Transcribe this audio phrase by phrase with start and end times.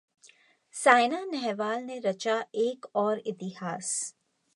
[0.75, 3.91] सायना नेहवाल ने रचा एक और इतिहास